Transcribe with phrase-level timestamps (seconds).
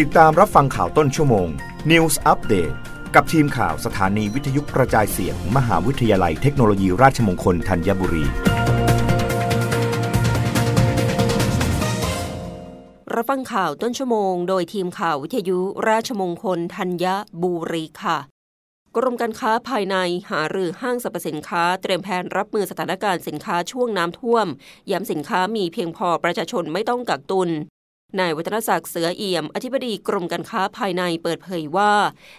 [0.00, 1.48] ติดตามรับฟังข่าวต้นชั่วโมง
[1.90, 2.74] News Update
[3.14, 8.24] กับทีมข่าวสถานีวิทยุกระจายเสียงมหาวิทยาลัยเทคโนโลยีราชมงคลธัญบุรี
[13.14, 17.06] รับฟังข่าวต้นชั่วโมง โดยทีมข่าววิทยุราชมงคลธัญ
[17.42, 18.18] บุรีค่ะ
[18.96, 19.96] กรมการค้าภายใน
[20.30, 24.46] หารือห้างสรรพสินค้า เตรียมแผนรับมือสถานการณ์สินค้าช่วงน้ำท่วม
[24.90, 27.50] ย้ำสินค้ามีเพียงพอประชาชนไม่ต้องกักตุน
[28.20, 31.92] นายวัฒนศักดิ์เสือเอี่ยม อธิบดีกรมการค้าภายในเปิดเผยว่า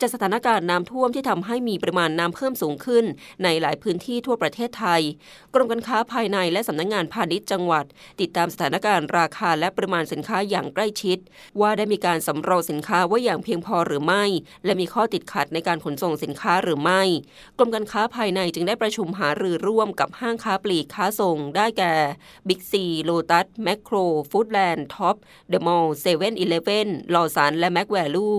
[0.00, 3.04] จากสถานการณ์น้ำท่วมที่ทำให้มีปริมาณน้ำเพิ่มสูงขึ้น
[3.44, 5.02] ในหลายพื้นที่ทั่วประเทศไทย
[5.54, 7.84] กรมการค้าภายในและสำนักงงานพาณิชย์จังหวัด
[8.20, 11.18] ติดตามสถานการณ์ราคาและปริมาณสินค้าอย่างใกล้ชิด
[11.60, 14.24] ว่าได้มีการสำรองสินค้าไว้อย่างเพียงพอหรือไม่
[14.64, 17.02] และมีข้อติดขัดในการขนส่งสินค้าหรือไม่
[17.58, 21.94] กรมการค้าภายในจึงได้ประชุมหารือร่วมกับห้างค้าปลีกค้าส่ง ได้แก่
[22.48, 23.96] บิ๊กซีโลตัสแมคโคร
[24.30, 25.16] ฟู้ดแลนด์ท็อป
[25.50, 28.30] เดอะมอลล์เซเว่นอีเลฟเว่นลอสันและแม็กแวลู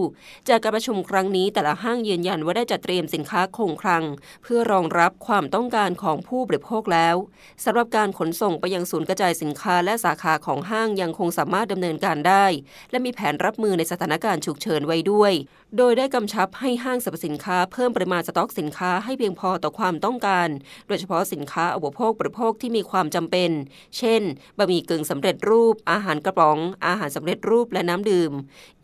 [0.50, 4.04] จากการประชุมครั้งนี้แต่ละห้างยืนยันว่าได้จัดเตรียมสินค้าคงคลัง
[4.44, 7.16] เพื่อรองรับความต้องการของผู้บริโภคแล้ว
[7.64, 12.46] สำหรับการขนส่งไปยังศูนย์กระจายสินค้าและสาขาของห้างยังคงสามารถดำเนินการได้
[12.92, 15.34] และมีแผนรับมือในสถานการณ์ฉุกเฉินไว้ด้วย
[15.78, 20.50] โดยได้กำชับให้ห้างสรรพสินค้าเพิ่มปริมาณสต็อกสินค้าให้เพียงพอต่อความต้องการ
[20.88, 23.52] โดยเฉพาะสินค้าอุปโภคบริโภคที่มีความจำเป็น
[23.98, 24.22] เช่น
[24.58, 28.32] บะหมี่กึ่งสำเร็จรูป อาหารกระป๋อง อาหารสำเร็จรูปและน้ำดื่ม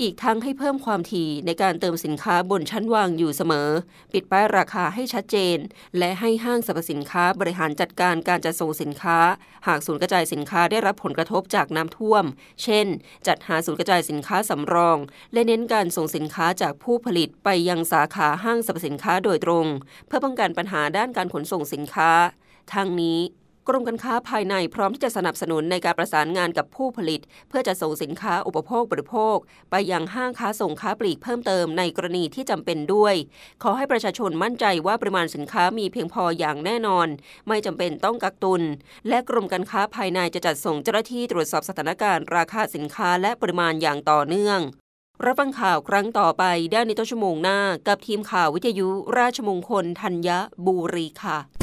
[0.01, 3.69] อีกทั้งให้เพิ่มความถี่ในการเติมสินค้าบนชั้นวางอยู่เสมอ
[4.13, 5.57] ปิดป้ายราคาให้ชัดเจน
[5.97, 9.17] และให้ห้างสรรพสินค้าบริหารจัดการการจัดส่งสินค้า
[9.67, 12.23] หากศูนย์กระจายสินค้าได้รับผลกระทบจากน้ำท่วม
[12.63, 12.87] เช่น
[13.27, 14.97] จัดหาศูนย์กระจายสินค้าสำรอง
[15.33, 19.67] และเน้นการส่งสินค้าจากผู้ผลิตไปยังสาขาห้างสรรพสินค้าโดยตรง
[20.07, 22.11] เพื่อป้องกันปัญหาด้านการขนส่งสินค้า
[22.73, 23.19] ทั้งนี้
[23.67, 29.37] กรมการค้าภายในพร้อมที่จะสนับสนุนในการประสานงานกับผู้ผลิต เพื่อจะส่งสินค้าอุปโภคบริโภค
[29.71, 33.15] ไปยังห้างค้าส่งค้าปลีกเพิ่มเติมในกรณีที่จำเป็นด้วย
[33.63, 37.07] ขอให้ประชาชนมั่นใจว่าปริมาณสินค้ามีเพียงพออย่างแน่นอน
[37.47, 38.61] ไม่จำเป็นต้องกักตุน
[39.07, 44.59] และกรมการค้าภายในจะจัดส่งเจ้าหน้าที่ตรวจสอบสถานการณ์ราคาสินค้าและปริมาณอย่างต่อเนื่อง
[45.25, 50.29] รับฟังข่าวครั้งต่อไปได้ในต้นชั่วโมงหน้า กับทีมข่าววิทยุราชมงคลธัญ
[50.65, 51.62] บุรีค่ะ